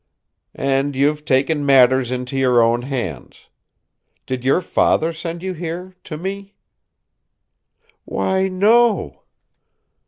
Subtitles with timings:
[0.55, 3.49] "And you've taken matters into your own hands.
[4.25, 6.55] Did your father send you here to me?"
[8.03, 9.21] "Why, no!"